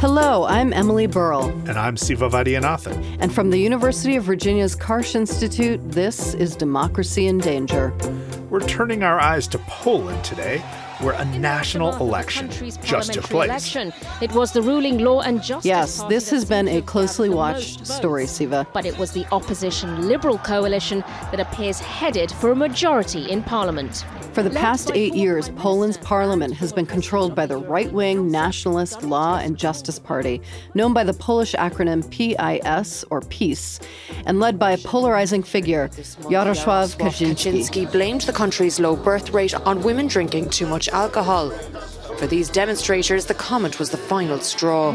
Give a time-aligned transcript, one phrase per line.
[0.00, 1.48] Hello, I'm Emily Burrell.
[1.66, 3.16] And I'm Siva Vaidhyanathan.
[3.18, 7.92] And from the University of Virginia's Karsh Institute, this is Democracy in Danger.
[8.48, 10.62] We're turning our eyes to Poland today
[11.00, 12.50] where a national election
[12.82, 13.48] just took place.
[13.48, 13.92] Election.
[14.20, 15.64] It was the ruling Law and Justice.
[15.64, 18.66] Yes, this has been a closely watched story, Siva.
[18.72, 21.00] But it was the opposition Liberal coalition
[21.30, 24.04] that appears headed for a majority in Parliament.
[24.32, 29.02] For the past eight years, Poland's parliament has been controlled by the right wing nationalist
[29.02, 30.40] Law and Justice Party,
[30.74, 33.80] known by the Polish acronym PIS or PEACE,
[34.26, 37.90] and led by a polarizing figure, Jarosław Kaczynski.
[37.90, 41.50] blamed the country's low birth rate on women drinking too much alcohol.
[42.18, 44.90] For these demonstrators, the comment was the final straw.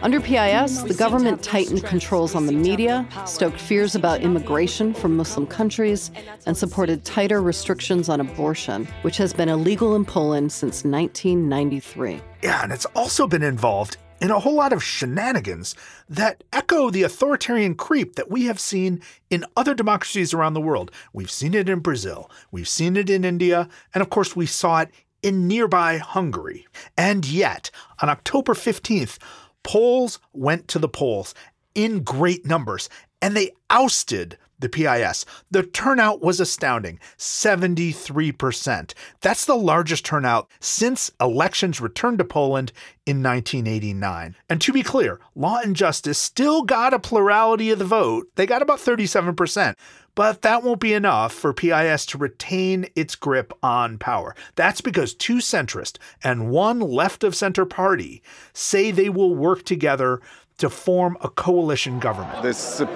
[0.00, 5.46] Under PIS, the government tightened controls on the media, stoked fears about immigration from Muslim
[5.46, 6.10] countries,
[6.46, 12.22] and supported tighter restrictions on abortion, which has been illegal in Poland since 1993.
[12.42, 15.74] Yeah, and it's also been involved in a whole lot of shenanigans
[16.08, 20.90] that echo the authoritarian creep that we have seen in other democracies around the world.
[21.12, 24.80] We've seen it in Brazil, we've seen it in India, and of course, we saw
[24.80, 24.90] it
[25.22, 26.66] in nearby Hungary.
[26.96, 29.18] And yet, on October 15th,
[29.64, 31.34] Poles went to the polls
[31.74, 32.88] in great numbers
[33.20, 35.26] and they ousted the PIS.
[35.50, 38.94] The turnout was astounding 73%.
[39.20, 42.72] That's the largest turnout since elections returned to Poland
[43.04, 44.36] in 1989.
[44.48, 48.28] And to be clear, Law and Justice still got a plurality of the vote.
[48.36, 49.74] They got about 37%.
[50.14, 54.36] But that won't be enough for PIS to retain its grip on power.
[54.54, 60.20] That's because two centrist and one left of center party say they will work together
[60.58, 62.42] to form a coalition government.
[62.42, 62.86] This uh,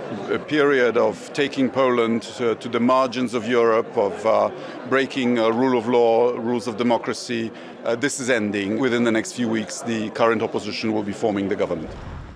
[0.46, 4.50] period of taking Poland uh, to the margins of Europe, of uh,
[4.88, 7.50] breaking uh, rule of law, rules of democracy,
[7.84, 8.78] uh, this is ending.
[8.78, 11.90] Within the next few weeks, the current opposition will be forming the government.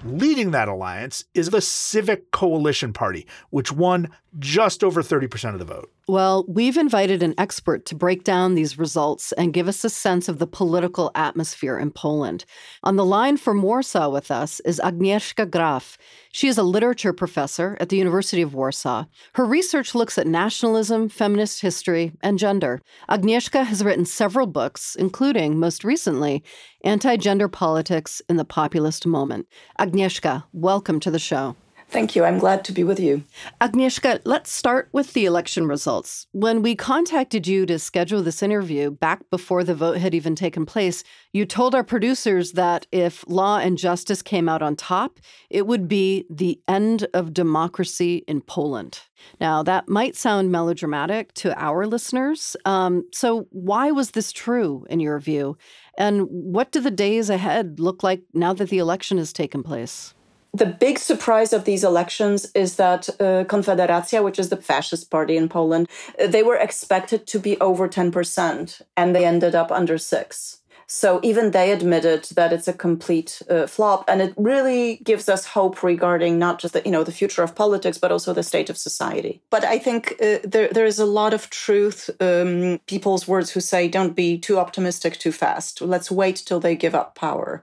[0.05, 5.65] Leading that alliance is the Civic Coalition Party, which won just over 30% of the
[5.65, 5.93] vote.
[6.09, 10.29] Well, we've invited an expert to break down these results and give us a sense
[10.29, 12.45] of the political atmosphere in Poland.
[12.83, 15.97] On the line from Warsaw with us is Agnieszka Graff.
[16.33, 19.05] She is a literature professor at the University of Warsaw.
[19.35, 22.83] Her research looks at nationalism, feminist history, and gender.
[23.09, 26.43] Agnieszka has written several books, including, most recently,
[26.83, 29.47] Anti Gender Politics in the Populist Moment.
[29.79, 31.55] Agnieszka, welcome to the show.
[31.93, 32.25] Thank you.
[32.25, 33.23] I'm glad to be with you.
[33.61, 36.27] Agnieszka, let's start with the election results.
[36.33, 40.65] When we contacted you to schedule this interview back before the vote had even taken
[40.65, 41.05] place,
[41.35, 45.21] you told our producers that if Law and Justice came out on top,
[45.51, 49.01] it would be the end of democracy in Poland.
[49.39, 52.57] Now, that might sound melodramatic to our listeners.
[52.65, 55.59] Um, so, why was this true in your view?
[55.99, 60.15] And what do the days ahead look like now that the election has taken place?
[60.55, 65.37] The big surprise of these elections is that uh, Konfederacja, which is the fascist party
[65.39, 65.89] in Poland,
[66.21, 71.21] uh, they were expected to be over 10%, and they ended up under 6 so
[71.23, 75.83] even they admitted that it's a complete uh, flop, and it really gives us hope
[75.83, 78.77] regarding not just the you know the future of politics, but also the state of
[78.77, 79.41] society.
[79.51, 82.11] But I think uh, there there is a lot of truth.
[82.21, 85.81] Um, people's words who say, "Don't be too optimistic too fast.
[85.81, 87.63] Let's wait till they give up power."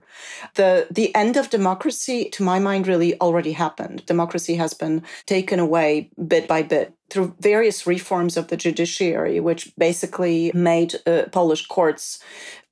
[0.54, 4.06] The the end of democracy, to my mind, really already happened.
[4.06, 9.72] Democracy has been taken away bit by bit through various reforms of the judiciary, which
[9.76, 12.20] basically made uh, Polish courts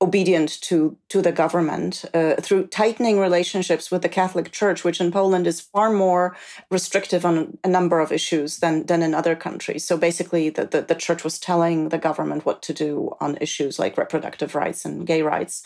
[0.00, 5.10] obedient to to the government uh, through tightening relationships with the Catholic Church, which in
[5.10, 6.36] Poland is far more
[6.70, 9.84] restrictive on a number of issues than than in other countries.
[9.84, 13.78] So basically, the, the, the church was telling the government what to do on issues
[13.78, 15.62] like reproductive rights and gay rights.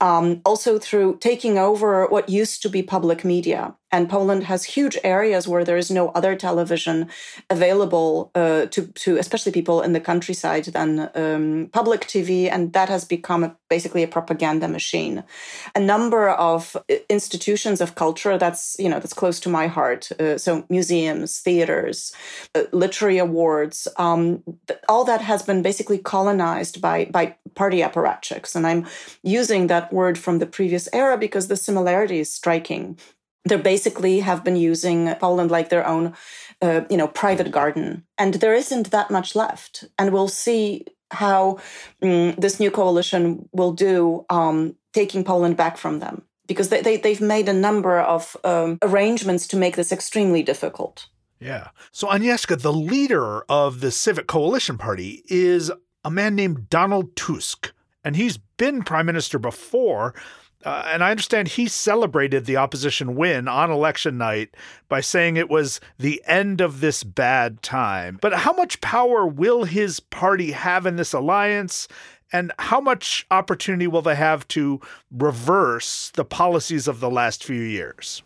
[0.00, 4.98] Um, also through taking over what used to be public media and Poland has huge
[5.04, 7.08] areas where there is no other television
[7.48, 12.88] available uh, to, to especially people in the countryside than um, public TV, and that
[12.88, 15.22] has become a, basically a propaganda machine.
[15.74, 20.10] A number of uh, institutions of culture that's you know that's close to my heart,
[20.20, 22.12] uh, so museums, theaters,
[22.56, 24.42] uh, literary awards, um,
[24.88, 28.84] all that has been basically colonized by by party apparatchiks, and I'm
[29.22, 32.98] using that word from the previous era because the similarity is striking
[33.48, 36.14] they basically have been using Poland like their own,
[36.60, 39.84] uh, you know, private garden, and there isn't that much left.
[39.98, 41.58] And we'll see how
[42.02, 47.12] um, this new coalition will do, um, taking Poland back from them, because they, they
[47.14, 51.08] have made a number of um, arrangements to make this extremely difficult.
[51.40, 51.68] Yeah.
[51.92, 55.70] So Agnieszka, the leader of the Civic Coalition Party, is
[56.02, 57.72] a man named Donald Tusk.
[58.06, 60.14] and he's been prime minister before.
[60.66, 64.52] Uh, and I understand he celebrated the opposition win on election night
[64.88, 68.18] by saying it was the end of this bad time.
[68.20, 71.86] But how much power will his party have in this alliance?
[72.32, 74.80] And how much opportunity will they have to
[75.12, 78.24] reverse the policies of the last few years?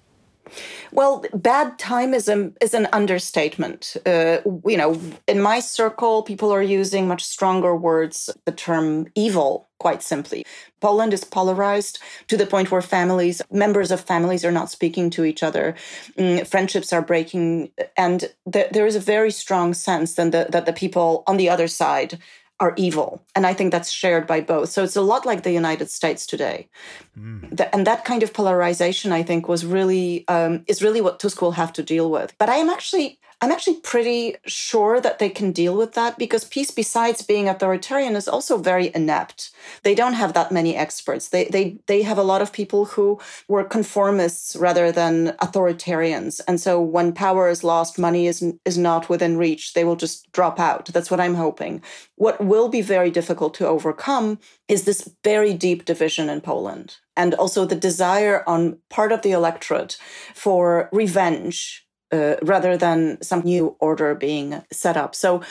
[0.93, 3.97] Well, bad time is, a, is an understatement.
[4.05, 9.69] Uh, you know, in my circle, people are using much stronger words, the term evil,
[9.79, 10.45] quite simply.
[10.81, 11.99] Poland is polarized
[12.29, 15.75] to the point where families, members of families are not speaking to each other.
[16.19, 17.71] Mm, friendships are breaking.
[17.97, 21.49] And th- there is a very strong sense that the, that the people on the
[21.49, 22.19] other side
[22.61, 23.23] are evil.
[23.35, 24.69] And I think that's shared by both.
[24.69, 26.69] So it's a lot like the United States today.
[27.19, 27.57] Mm.
[27.57, 31.41] The, and that kind of polarization, I think, was really, um, is really what Tusk
[31.41, 32.35] will have to deal with.
[32.39, 36.45] But I am actually I'm actually pretty sure that they can deal with that because
[36.45, 39.51] PiS, besides being authoritarian, is also very inept.
[39.83, 41.29] They don't have that many experts.
[41.29, 46.43] They they they have a lot of people who were conformists rather than authoritarians.
[46.47, 50.31] And so when power is lost, money is is not within reach, they will just
[50.33, 50.87] drop out.
[50.87, 51.83] That's what I'm hoping.
[52.17, 54.39] What will be very difficult to overcome
[54.69, 59.33] is this very deep division in Poland and also the desire on part of the
[59.33, 59.97] electorate
[60.35, 65.15] for revenge uh, rather than some new order being set up.
[65.15, 65.43] So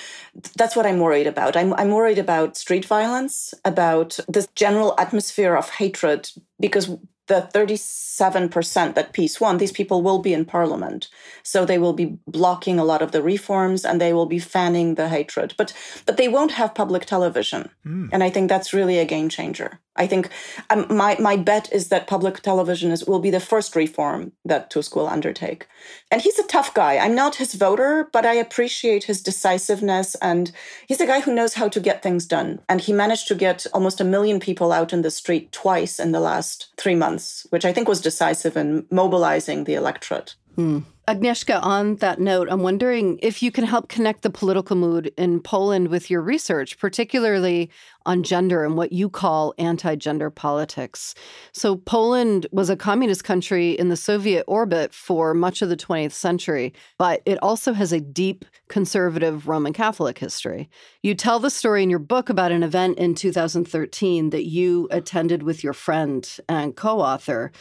[0.57, 1.55] that's what I'm worried about.
[1.55, 6.29] I'm, I'm worried about street violence, about this general atmosphere of hatred,
[6.59, 6.89] because
[7.29, 11.07] the 37% that PiS won, these people will be in parliament.
[11.43, 14.95] So they will be blocking a lot of the reforms and they will be fanning
[14.95, 15.53] the hatred.
[15.55, 15.71] But
[16.05, 17.69] but they won't have public television.
[17.85, 18.09] Mm.
[18.11, 19.79] And I think that's really a game changer.
[19.99, 20.29] I think
[20.69, 24.71] um, my, my bet is that public television is, will be the first reform that
[24.71, 25.67] Tusk will undertake.
[26.09, 26.97] And he's a tough guy.
[26.97, 30.15] I'm not his voter, but I appreciate his decisiveness.
[30.15, 30.51] And
[30.87, 32.61] he's a guy who knows how to get things done.
[32.69, 36.13] And he managed to get almost a million people out in the street twice in
[36.13, 40.35] the last three months, which I think was decisive in mobilizing the electorate.
[40.55, 40.79] Hmm.
[41.09, 45.39] Agnieszka, on that note, I'm wondering if you can help connect the political mood in
[45.39, 47.71] Poland with your research, particularly
[48.05, 51.15] on gender and what you call anti gender politics.
[51.51, 56.11] So, Poland was a communist country in the Soviet orbit for much of the 20th
[56.11, 60.69] century, but it also has a deep conservative Roman Catholic history.
[61.01, 65.41] You tell the story in your book about an event in 2013 that you attended
[65.41, 67.51] with your friend and co author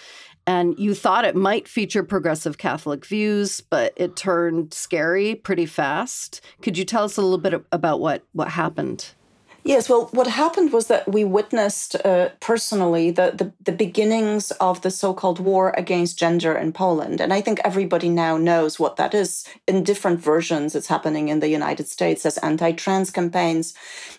[0.48, 6.40] and you thought it might feature progressive Catholic views, but it turned scary pretty fast.
[6.62, 9.12] Could you tell us a little bit about what what happened?
[9.68, 14.80] Yes, well, what happened was that we witnessed uh, personally the, the, the beginnings of
[14.80, 19.12] the so-called war against gender in Poland, and I think everybody now knows what that
[19.12, 19.44] is.
[19.66, 23.74] In different versions, it's happening in the United States as anti-trans campaigns.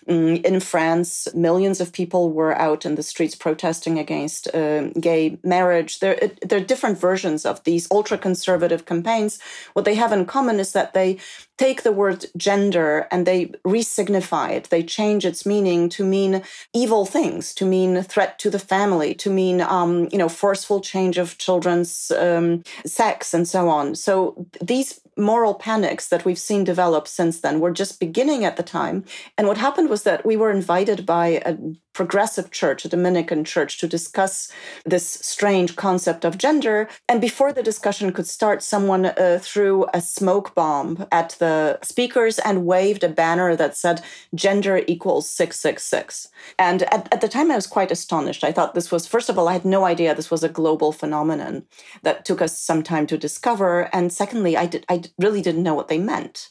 [0.06, 5.36] Mm, in France, millions of people were out in the streets protesting against uh, gay
[5.42, 5.98] marriage.
[5.98, 9.40] There, it, there are different versions of these ultra-conservative campaigns.
[9.72, 11.18] What they have in common is that they
[11.60, 14.70] take the word gender and they resignify it.
[14.70, 16.42] They change its meaning to mean
[16.72, 21.18] evil things, to mean threat to the family, to mean, um, you know, forceful change
[21.18, 23.94] of children's um, sex and so on.
[23.94, 28.62] So these moral panics that we've seen develop since then were just beginning at the
[28.62, 29.04] time.
[29.36, 31.56] And what happened was that we were invited by a
[31.92, 34.50] progressive church, a Dominican church, to discuss
[34.84, 36.88] this strange concept of gender.
[37.08, 42.38] And before the discussion could start, someone uh, threw a smoke bomb at the speakers
[42.38, 44.02] and waved a banner that said
[44.34, 46.28] gender equals 666.
[46.58, 48.44] And at, at the time, I was quite astonished.
[48.44, 50.92] I thought this was, first of all, I had no idea this was a global
[50.92, 51.64] phenomenon
[52.02, 53.90] that took us some time to discover.
[53.92, 56.48] And secondly, I, did, I really didn't know what they meant.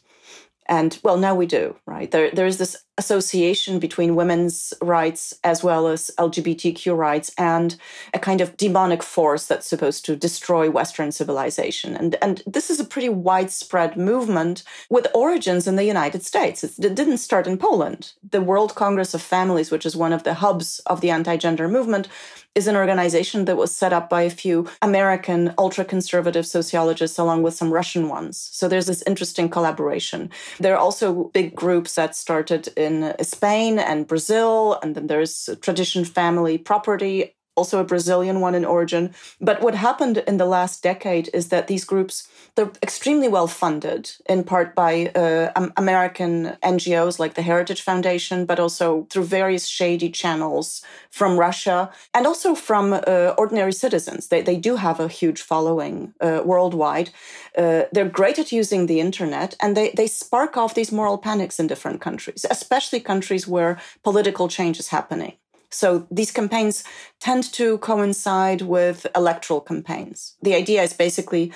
[0.68, 2.10] And well, now we do, right?
[2.12, 7.78] There, there is this association between women's rights as well as LGBTQ rights and
[8.14, 11.96] a kind of demonic force that's supposed to destroy Western civilization.
[11.96, 16.64] And, and this is a pretty widespread movement with origins in the United States.
[16.64, 18.12] It didn't start in Poland.
[18.38, 21.68] The World Congress of Families, which is one of the hubs of the anti gender
[21.70, 22.10] movement,
[22.56, 27.44] is an organization that was set up by a few American ultra conservative sociologists along
[27.44, 28.50] with some Russian ones.
[28.52, 30.30] So there's this interesting collaboration.
[30.60, 31.08] There are also
[31.40, 32.89] big groups that started in
[33.22, 39.14] Spain and Brazil, and then there's tradition family property also a Brazilian one in origin.
[39.40, 44.12] But what happened in the last decade is that these groups they're extremely well funded,
[44.28, 50.10] in part by uh, American NGOs like the Heritage Foundation, but also through various shady
[50.10, 54.28] channels from Russia and also from uh, ordinary citizens.
[54.28, 57.10] They, they do have a huge following uh, worldwide.
[57.58, 61.60] Uh, they're great at using the internet and they, they spark off these moral panics
[61.60, 65.34] in different countries, especially countries where political change is happening.
[65.70, 66.84] So these campaigns
[67.20, 70.36] tend to coincide with electoral campaigns.
[70.42, 71.52] The idea is basically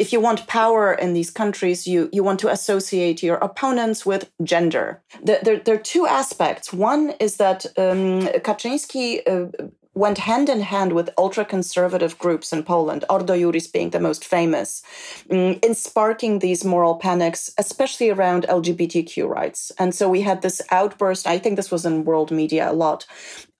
[0.00, 4.30] if you want power in these countries, you, you want to associate your opponents with
[4.42, 5.02] gender.
[5.22, 6.72] There, there, are two aspects.
[6.72, 12.62] One is that um, Kaczyński uh, went hand in hand with ultra conservative groups in
[12.62, 14.82] Poland, Ordo Iuris being the most famous,
[15.28, 19.72] mm, in sparking these moral panics, especially around LGBTQ rights.
[19.78, 23.04] And so we had this outburst, I think this was in world media a lot,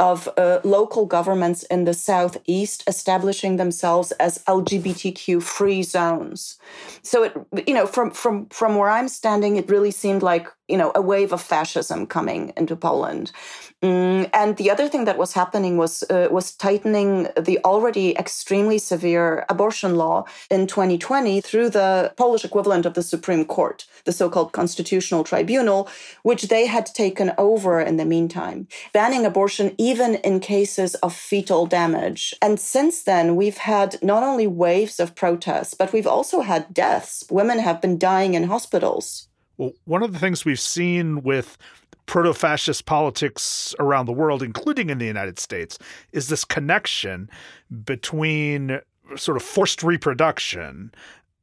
[0.00, 6.59] of uh, local governments in the southeast establishing themselves as LGBTQ free zones.
[7.02, 7.37] So it,
[7.69, 11.02] you know, from from from where I'm standing, it really seemed like you know a
[11.02, 13.30] wave of fascism coming into Poland.
[13.83, 18.78] Mm, and the other thing that was happening was uh, was tightening the already extremely
[18.78, 24.52] severe abortion law in 2020 through the Polish equivalent of the Supreme Court, the so-called
[24.52, 25.88] Constitutional Tribunal,
[26.23, 31.66] which they had taken over in the meantime, banning abortion even in cases of fetal
[31.66, 32.35] damage.
[32.40, 37.25] And since then, we've had not only waves of protests, but we've also had deaths.
[37.30, 39.26] Women have been dying in hospitals.
[39.56, 41.59] Well, one of the things we've seen with
[42.06, 45.78] proto fascist politics around the world, including in the United States,
[46.12, 47.30] is this connection
[47.85, 48.80] between
[49.16, 50.92] sort of forced reproduction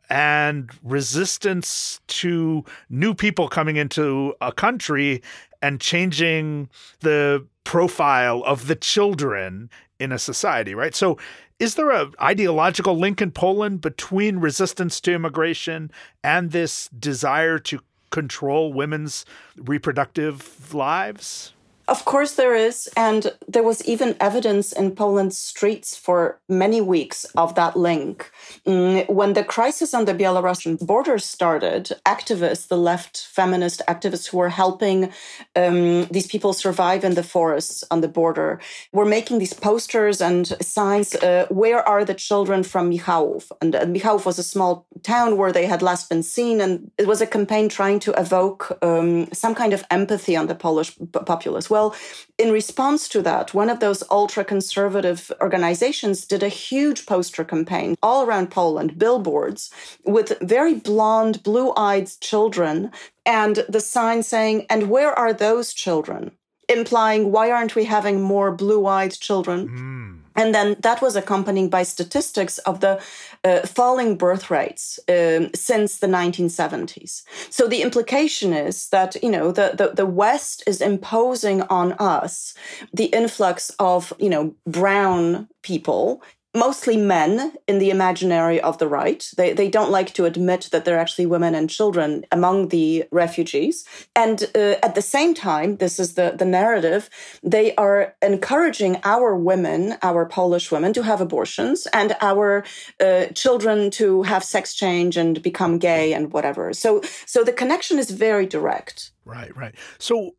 [0.09, 5.21] and resistance to new people coming into a country
[5.61, 6.69] and changing
[7.01, 10.95] the profile of the children in a society, right?
[10.95, 11.17] So
[11.59, 15.91] is there a ideological link in Poland between resistance to immigration
[16.23, 17.79] and this desire to
[18.11, 19.25] control women's
[19.57, 21.53] reproductive lives?
[21.87, 22.89] Of course, there is.
[22.97, 28.29] And there was even evidence in Poland's streets for many weeks of that link.
[28.65, 34.37] Mm, when the crisis on the Belarusian border started, activists, the left feminist activists who
[34.37, 35.13] were helping
[35.55, 38.59] um, these people survive in the forests on the border,
[38.91, 43.49] were making these posters and signs uh, Where are the children from Michałów?
[43.61, 46.59] And uh, Michałów was a small town where they had last been seen.
[46.59, 50.55] And it was a campaign trying to evoke um, some kind of empathy on the
[50.55, 50.91] Polish
[51.25, 51.69] populace.
[51.77, 51.95] Well,
[52.39, 57.95] in response to that, one of those ultra conservative organizations did a huge poster campaign
[58.01, 59.69] all around Poland, billboards
[60.03, 62.91] with very blonde, blue eyed children,
[63.27, 66.31] and the sign saying, And where are those children?
[66.67, 69.59] Implying, why aren't we having more blue eyed children?
[69.67, 70.26] Mm.
[70.37, 73.01] And then that was accompanied by statistics of the
[73.43, 77.23] uh, falling birth rates um, since the 1970s.
[77.49, 82.53] So the implication is that, you know, the, the, the West is imposing on us
[82.93, 86.21] the influx of, you know, brown people
[86.57, 89.29] mostly men in the imaginary of the right.
[89.37, 93.05] They, they don't like to admit that there are actually women and children among the
[93.11, 93.85] refugees.
[94.15, 97.09] And uh, at the same time, this is the, the narrative,
[97.43, 102.63] they are encouraging our women, our Polish women, to have abortions and our
[102.99, 106.73] uh, children to have sex change and become gay and whatever.
[106.73, 109.11] So, so the connection is very direct.
[109.25, 109.75] Right, right.
[109.99, 110.31] So,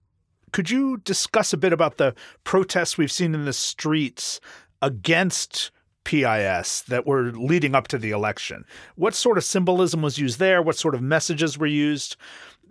[0.50, 4.40] could you discuss a bit about the protests we've seen in the streets
[4.80, 5.70] against
[6.08, 8.64] PIS that were leading up to the election.
[8.96, 10.62] What sort of symbolism was used there?
[10.62, 12.16] What sort of messages were used?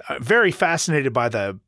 [0.10, 1.60] Uh, very fascinated by the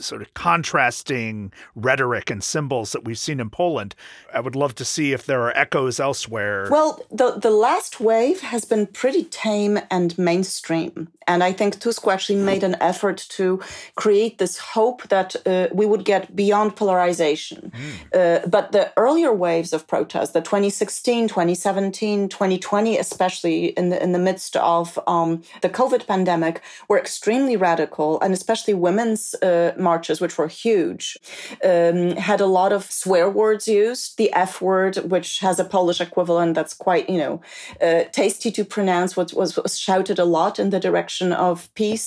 [0.00, 3.94] sort of contrasting rhetoric and symbols that we've seen in Poland.
[4.32, 6.68] I would love to see if there are echoes elsewhere.
[6.70, 11.08] Well, the, the last wave has been pretty tame and mainstream.
[11.30, 13.60] And I think Tusk actually made an effort to
[13.94, 17.70] create this hope that uh, we would get beyond polarization.
[17.70, 18.42] Mm.
[18.42, 24.10] Uh, but the earlier waves of protest, the 2016, 2017, 2020, especially in the, in
[24.10, 30.20] the midst of um, the COVID pandemic, were extremely radical, and especially women's uh, marches,
[30.20, 31.04] which were huge,
[31.70, 31.98] um,
[32.30, 34.06] had a lot of swear words used.
[34.20, 37.34] The F word, which has a Polish equivalent that's quite, you know,
[37.86, 42.04] uh, tasty to pronounce, was, was, was shouted a lot in the direction of PiS.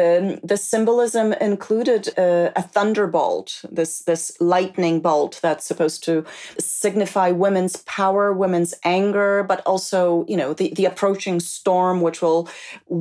[0.00, 6.24] Um, the symbolism included uh, a thunderbolt, this this lightning bolt that's supposed to
[6.58, 12.42] signify women's power, women's anger, but also you know the the approaching storm which will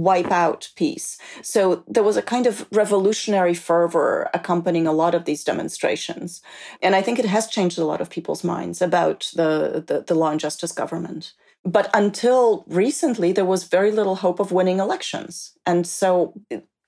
[0.09, 1.17] wipe out PiS.
[1.41, 1.61] So
[1.93, 6.41] there was a kind of revolutionary fervor accompanying a lot of these demonstrations,
[6.81, 10.15] and I think it has changed a lot of people's minds about the, the, the
[10.15, 11.33] law and justice government.
[11.63, 15.53] But until recently, there was very little hope of winning elections.
[15.65, 16.33] And so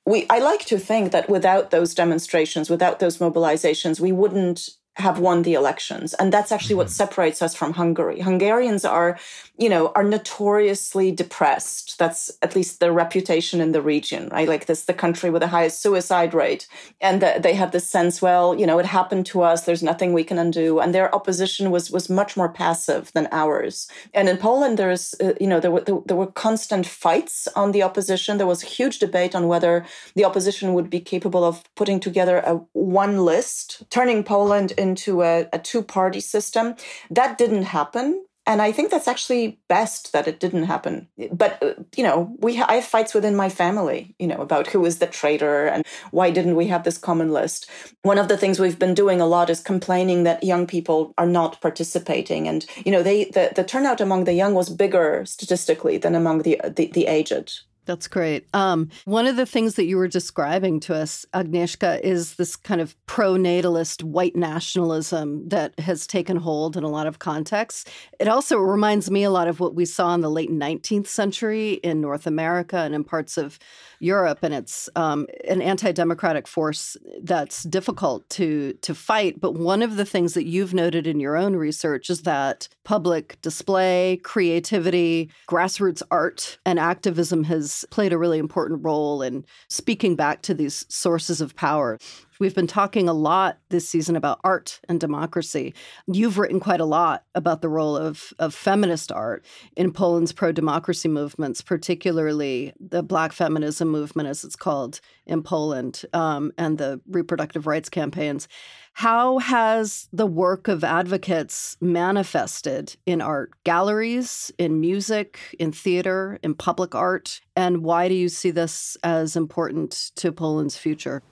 [0.06, 5.20] we, I like to think that without those demonstrations, without those mobilizations, we wouldn't have
[5.20, 6.14] won the elections.
[6.16, 7.04] And that's actually what mm-hmm.
[7.04, 8.20] separates us from Hungary.
[8.20, 9.20] Hungarians are,
[9.58, 12.00] you know, are notoriously depressed.
[12.00, 14.48] That's at least their reputation in the region, right?
[14.48, 16.68] Like this, the country with the highest suicide rate.
[17.00, 19.66] And the, they have this sense, well, you know, it happened to us.
[19.66, 20.80] There's nothing we can undo.
[20.80, 23.88] And their opposition was, was much more passive than ours.
[24.16, 27.72] And in Poland, there's, uh, you know, there were, there, there were constant fights on
[27.72, 28.38] the opposition.
[28.38, 29.86] There was a huge debate on whether
[30.16, 34.87] the opposition would be capable of putting together a one list, turning Poland into
[35.24, 36.76] a, a two party system.
[37.10, 38.24] That didn't happen.
[38.48, 41.10] And I think that's actually best that it didn't happen.
[41.34, 44.68] But uh, you know, we ha- I have fights within my family, you know, about
[44.68, 47.70] who is the traitor and why didn't we have this common list.
[48.04, 51.28] One of the things we've been doing a lot is complaining that young people are
[51.28, 55.98] not participating, and you know, they the, the turnout among the young was bigger statistically
[55.98, 57.64] than among the the, the aged.
[57.88, 58.46] That's great.
[58.54, 62.82] Um, one of the things that you were describing to us, Agnieszka, is this kind
[62.82, 67.86] of pro natalist white nationalism that has taken hold in a lot of contexts.
[68.20, 71.76] It also reminds me a lot of what we saw in the late 19th century
[71.76, 73.58] in North America and in parts of
[74.00, 74.40] Europe.
[74.42, 79.40] And it's um, an anti democratic force that's difficult to, to fight.
[79.40, 83.40] But one of the things that you've noted in your own research is that public
[83.42, 90.42] display, creativity, grassroots art, and activism has played a really important role in speaking back
[90.44, 91.98] to these sources of power.
[92.40, 95.74] We've been talking a lot this season about art and democracy.
[96.06, 99.44] You've written quite a lot about the role of, of feminist art
[99.76, 106.04] in Poland's pro democracy movements, particularly the Black feminism movement, as it's called in Poland,
[106.14, 108.48] um, and the reproductive rights campaigns.
[108.94, 116.54] How has the work of advocates manifested in art galleries, in music, in theater, in
[116.54, 117.42] public art?
[117.56, 121.24] And why do you see this as important to Poland's future?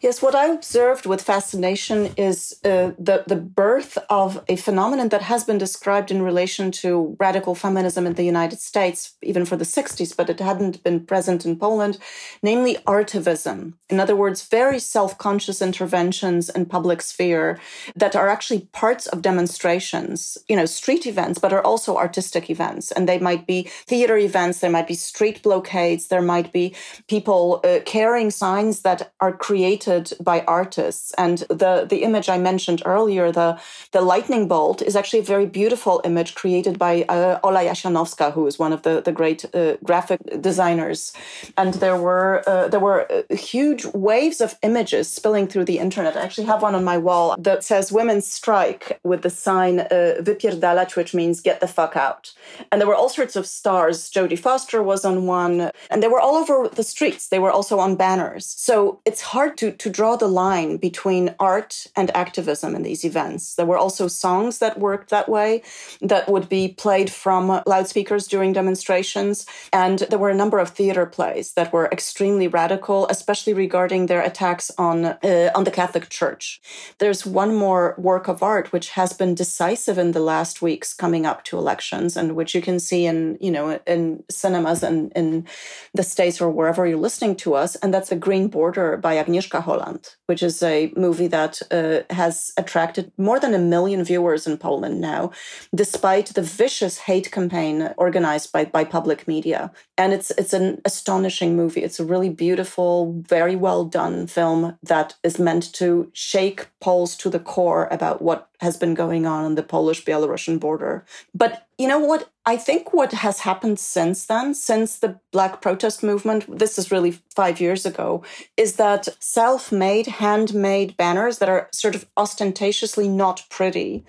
[0.00, 5.22] Yes, what I observed with fascination is uh, the, the birth of a phenomenon that
[5.22, 9.64] has been described in relation to radical feminism in the United States, even for the
[9.64, 11.98] 60s, but it hadn't been present in Poland,
[12.42, 13.74] namely artivism.
[13.88, 17.58] In other words, very self conscious interventions in public sphere
[17.96, 22.92] that are actually parts of demonstrations, you know, street events, but are also artistic events.
[22.92, 26.74] And they might be theater events, there might be street blockades, there might be
[27.08, 31.14] people uh, carrying signs that are created created by artists.
[31.16, 33.50] And the, the image I mentioned earlier, the,
[33.92, 38.48] the lightning bolt, is actually a very beautiful image created by uh, Ola Jasionowska, who
[38.48, 41.12] is one of the, the great uh, graphic designers.
[41.56, 46.16] And there were, uh, there were uh, huge waves of images spilling through the internet.
[46.16, 50.16] I actually have one on my wall that says women strike with the sign uh,
[50.26, 52.32] wypierdalać, which means get the fuck out.
[52.70, 54.10] And there were all sorts of stars.
[54.10, 57.28] Jodie Foster was on one, and they were all over the streets.
[57.28, 58.46] They were also on banners.
[58.70, 63.04] So it's hard hard to, to draw the line between art and activism in these
[63.04, 63.56] events.
[63.56, 65.62] There were also songs that worked that way
[66.00, 69.44] that would be played from loudspeakers during demonstrations.
[69.70, 74.22] And there were a number of theater plays that were extremely radical, especially regarding their
[74.22, 76.60] attacks on, uh, on the Catholic Church.
[76.98, 81.26] There's one more work of art which has been decisive in the last weeks coming
[81.26, 85.46] up to elections and which you can see in, you know, in cinemas and in
[85.92, 87.76] the States or wherever you're listening to us.
[87.76, 92.14] And that's a Green Border by Agnieszka Agnieszka Holland, which is a movie that uh,
[92.14, 95.30] has attracted more than a million viewers in Poland now,
[95.74, 99.70] despite the vicious hate campaign organized by, by public media.
[99.98, 101.82] And it's it's an astonishing movie.
[101.82, 107.30] It's a really beautiful, very well done film that is meant to shake Poles to
[107.30, 111.04] the core about what has been going on on the Polish Belarusian border.
[111.34, 112.30] But you know what?
[112.46, 117.12] I think what has happened since then, since the Black protest movement, this is really
[117.34, 118.22] five years ago,
[118.56, 124.04] is that self made, handmade banners that are sort of ostentatiously not pretty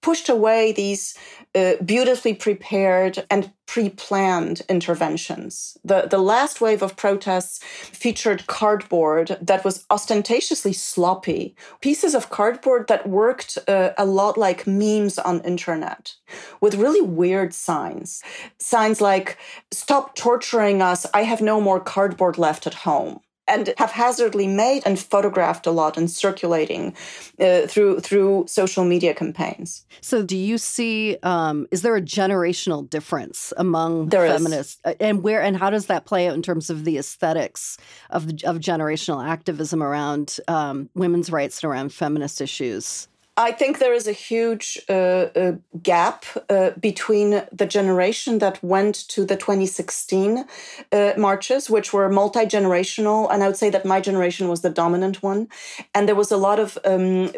[0.00, 1.14] pushed away these
[1.58, 5.76] uh, beautifully prepared and pre-planned interventions.
[5.84, 12.88] The, the last wave of protests featured cardboard that was ostentatiously sloppy, pieces of cardboard
[12.88, 16.14] that worked uh, a lot like memes on internet
[16.60, 18.22] with really weird signs.
[18.58, 19.36] Signs like,
[19.70, 24.98] stop torturing us, I have no more cardboard left at home and haphazardly made and
[24.98, 26.94] photographed a lot and circulating
[27.40, 29.84] uh, through through social media campaigns.
[30.00, 31.16] So, do you see?
[31.22, 34.92] Um, is there a generational difference among there feminists, is.
[34.92, 37.78] Uh, and where and how does that play out in terms of the aesthetics
[38.10, 43.08] of of generational activism around um, women's rights and around feminist issues?
[43.38, 48.96] I think there is a huge uh, uh, gap uh, between the generation that went
[49.10, 50.44] to the 2016
[50.90, 54.70] uh, marches, which were multi generational, and I would say that my generation was the
[54.70, 55.46] dominant one.
[55.94, 57.32] And there was a lot of um,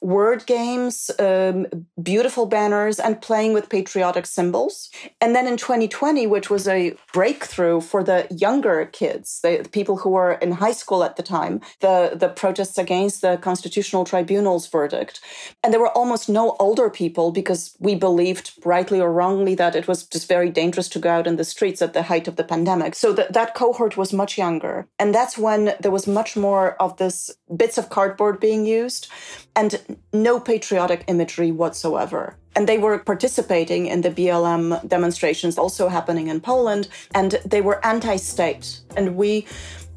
[0.00, 1.68] word games, um,
[2.02, 4.90] beautiful banners, and playing with patriotic symbols.
[5.20, 9.98] And then in 2020, which was a breakthrough for the younger kids, the, the people
[9.98, 14.66] who were in high school at the time, the, the protests against the Constitutional Tribunal's
[14.66, 15.20] verdict
[15.62, 19.88] and there were almost no older people because we believed, rightly or wrongly, that it
[19.88, 22.44] was just very dangerous to go out in the streets at the height of the
[22.44, 22.94] pandemic.
[22.94, 24.86] So that, cohort was much younger.
[24.98, 29.08] And that's when there was much more of this bits of cardboard being used
[29.54, 36.28] and no patriotic imagery whatsoever and they were participating in the BLM demonstrations also happening
[36.28, 38.80] in Poland, and they were anti state.
[38.96, 39.46] And we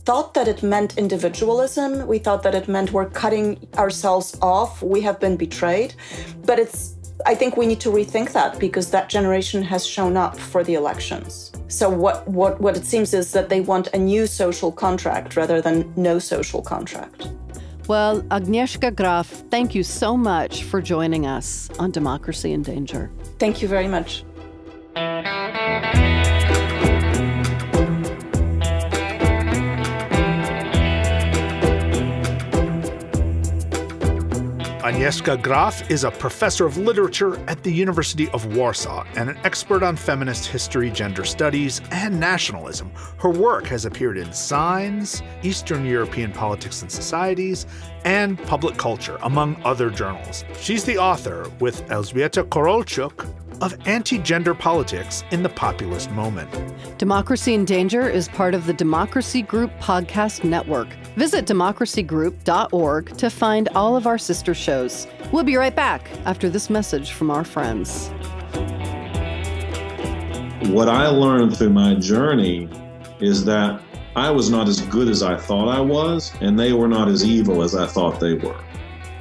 [0.06, 2.08] thought that it meant individualism.
[2.08, 4.82] We thought that it meant we're cutting ourselves off.
[4.82, 5.94] We have been betrayed.
[6.46, 10.38] But it's, I think we need to rethink that because that generation has shown up
[10.38, 11.52] for the elections.
[11.68, 15.62] So what, what, what it seems is that they want a new social contract rather
[15.62, 17.30] than no social contract.
[17.88, 23.10] Well, Agnieszka Graff, thank you so much for joining us on Democracy in Danger.
[23.40, 24.24] Thank you very much.
[34.80, 39.84] Agnieszka Graff is a professor of literature at the University of Warsaw and an expert
[39.84, 42.90] on feminist history, gender studies, and nationalism.
[43.18, 47.66] Her work has appeared in Signs, Eastern European Politics and Societies,
[48.06, 50.46] and Public Culture, among other journals.
[50.62, 53.28] She's the author, with Elżbieta Korolczuk,
[53.62, 56.50] of anti gender politics in the populist moment.
[56.98, 60.88] Democracy in Danger is part of the Democracy Group podcast network.
[61.16, 65.08] Visit democracygroup.org to find all of our sister shows.
[65.32, 68.10] We'll be right back after this message from our friends.
[70.72, 72.70] What I learned through my journey
[73.20, 73.82] is that
[74.16, 77.24] I was not as good as I thought I was, and they were not as
[77.24, 78.62] evil as I thought they were.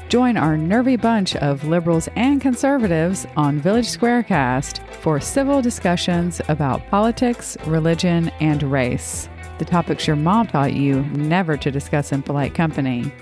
[0.09, 6.87] Join our nervy bunch of liberals and conservatives on Village Squarecast for civil discussions about
[6.89, 9.29] politics, religion, and race.
[9.59, 13.13] The topics your mom taught you never to discuss in polite company.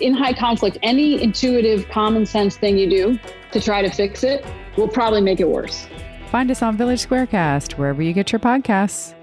[0.00, 3.18] In high conflict, any intuitive, common sense thing you do
[3.52, 4.44] to try to fix it
[4.76, 5.86] will probably make it worse.
[6.32, 9.14] Find us on Village Squarecast, wherever you get your podcasts.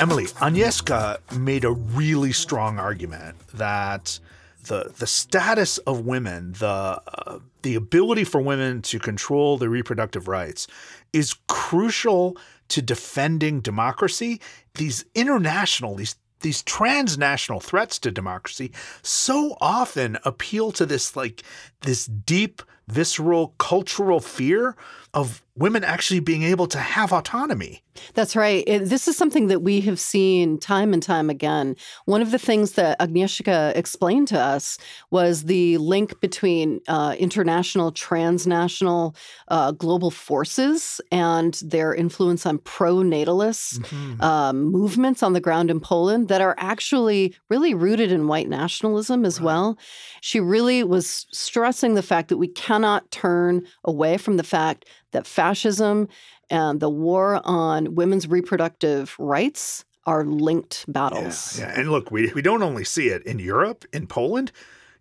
[0.00, 4.18] Emily, Agnieszka made a really strong argument that
[4.64, 10.26] the the status of women, the uh, the ability for women to control their reproductive
[10.26, 10.66] rights,
[11.12, 12.36] is crucial
[12.68, 14.40] to defending democracy.
[14.74, 18.70] These international, these these transnational threats to democracy
[19.02, 21.42] so often appeal to this like
[21.84, 24.76] this deep visceral cultural fear
[25.14, 27.80] of women actually being able to have autonomy.
[28.14, 28.66] That's right.
[28.66, 31.76] This is something that we have seen time and time again.
[32.06, 34.78] One of the things that Agnieszka explained to us
[35.12, 39.14] was the link between uh, international, transnational,
[39.46, 44.20] uh, global forces and their influence on pro natalist mm-hmm.
[44.20, 49.24] um, movements on the ground in Poland that are actually really rooted in white nationalism
[49.24, 49.46] as right.
[49.46, 49.78] well.
[50.20, 55.26] She really was stressing the fact that we cannot turn away from the fact that
[55.26, 56.08] fascism
[56.50, 61.58] and the war on women's reproductive rights are linked battles.
[61.58, 61.80] Yeah, yeah.
[61.80, 64.52] And look, we, we don't only see it in Europe, in Poland.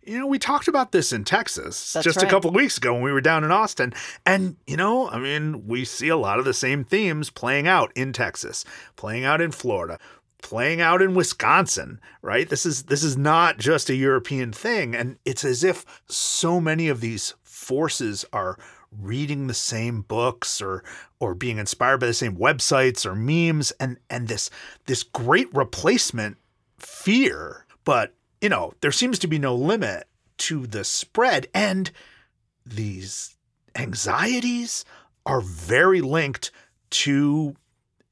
[0.06, 2.28] You know, we talked about this in Texas That's just right.
[2.28, 3.94] a couple of weeks ago when we were down in Austin.
[4.26, 7.92] And, you know, I mean, we see a lot of the same themes playing out
[7.96, 8.66] in Texas,
[8.98, 10.00] playing out in Florida,
[10.44, 12.48] playing out in Wisconsin, right?
[12.48, 16.88] This is this is not just a European thing and it's as if so many
[16.90, 18.60] of these forces are
[19.02, 20.84] reading the same books or
[21.20, 24.50] or being inspired by the same websites or memes and and this
[24.86, 26.38] this great replacement
[26.78, 31.90] fear but you know there seems to be no limit to the spread and
[32.66, 33.36] these
[33.76, 34.86] anxieties
[35.26, 36.52] are very linked
[36.92, 37.56] to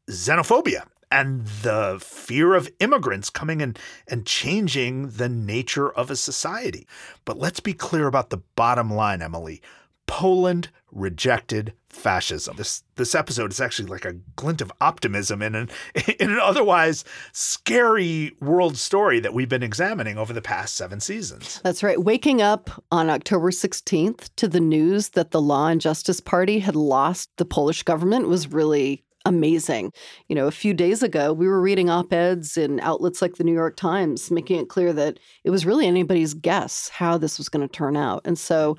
[0.09, 6.87] xenophobia and the fear of immigrants coming and, and changing the nature of a society.
[7.25, 9.61] But let's be clear about the bottom line, Emily.
[10.07, 12.57] Poland rejected fascism.
[12.57, 15.69] This this episode is actually like a glint of optimism in an
[16.19, 21.61] in an otherwise scary world story that we've been examining over the past 7 seasons.
[21.63, 22.01] That's right.
[22.01, 26.75] Waking up on October 16th to the news that the Law and Justice Party had
[26.75, 29.91] lost the Polish government was really amazing.
[30.27, 33.43] You know, a few days ago, we were reading op eds in outlets like the
[33.43, 37.49] New York Times, making it clear that it was really anybody's guess how this was
[37.49, 38.21] going to turn out.
[38.25, 38.77] And so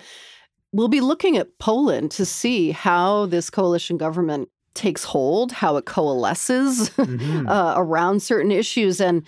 [0.72, 5.84] we'll be looking at Poland to see how this coalition government takes hold, how it
[5.84, 7.48] coalesces mm-hmm.
[7.48, 9.00] uh, around certain issues.
[9.00, 9.22] And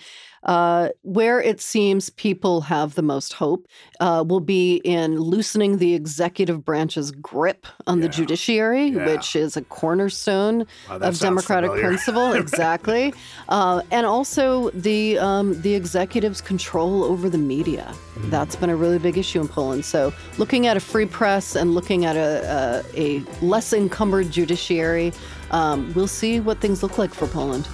[0.45, 3.67] uh, where it seems people have the most hope
[3.99, 8.03] uh, will be in loosening the executive branch's grip on yeah.
[8.03, 9.05] the judiciary, yeah.
[9.05, 11.87] which is a cornerstone wow, of democratic familiar.
[11.87, 12.33] principle.
[12.45, 13.13] exactly,
[13.49, 17.93] uh, and also the um, the executive's control over the media.
[18.15, 18.29] Mm.
[18.29, 19.83] That's been a really big issue in Poland.
[19.83, 25.11] So, looking at a free press and looking at a, a, a less encumbered judiciary,
[25.51, 27.67] um, we'll see what things look like for Poland.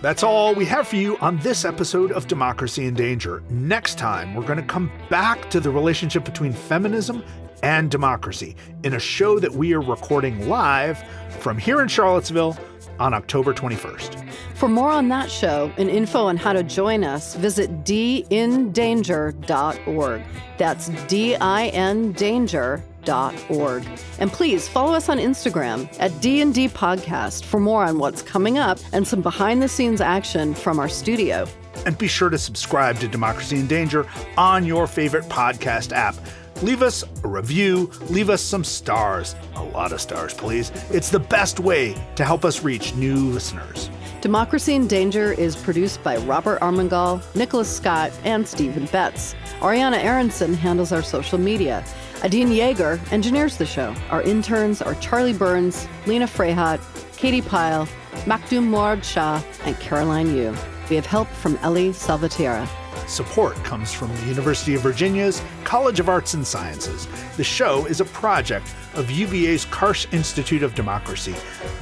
[0.00, 3.42] That's all we have for you on this episode of Democracy in Danger.
[3.50, 7.24] Next time, we're going to come back to the relationship between feminism
[7.64, 11.02] and democracy in a show that we are recording live
[11.40, 12.56] from here in Charlottesville
[13.00, 14.24] on October 21st.
[14.54, 20.22] For more on that show and info on how to join us, visit dindanger.org.
[20.58, 23.86] That's D I N danger D&D.org.
[24.18, 28.78] And please follow us on Instagram at D&D Podcast for more on what's coming up
[28.92, 31.46] and some behind-the-scenes action from our studio.
[31.86, 36.16] And be sure to subscribe to Democracy in Danger on your favorite podcast app.
[36.62, 39.36] Leave us a review, leave us some stars.
[39.54, 40.72] A lot of stars, please.
[40.90, 43.90] It's the best way to help us reach new listeners.
[44.20, 49.36] Democracy in Danger is produced by Robert Armengol, Nicholas Scott, and Stephen Betts.
[49.60, 51.84] Ariana Aronson handles our social media.
[52.22, 53.94] Adine Yeager engineers the show.
[54.10, 56.80] Our interns are Charlie Burns, Lena Freyhat,
[57.16, 57.86] Katie Pyle,
[58.24, 60.54] Makdum Morag Shah, and Caroline Yu.
[60.90, 62.68] We have help from Ellie Salvatierra.
[63.06, 67.06] Support comes from the University of Virginia's College of Arts and Sciences.
[67.36, 71.34] The show is a project of UVA's Karsh Institute of Democracy.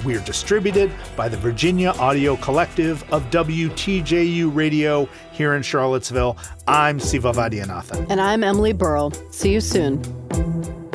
[0.05, 6.37] We're distributed by the Virginia Audio Collective of WTJU Radio here in Charlottesville.
[6.69, 8.07] I'm Siva Vaidhyanathan.
[8.11, 9.13] And I'm Emily Burrell.
[9.31, 10.03] See you soon.
[10.31, 10.86] Thank you.